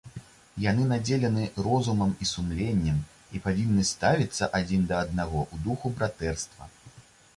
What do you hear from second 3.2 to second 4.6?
і павінны ставіцца